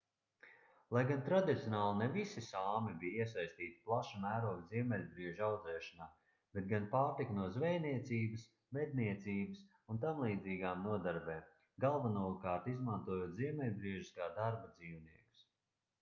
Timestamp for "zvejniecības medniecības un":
7.57-10.01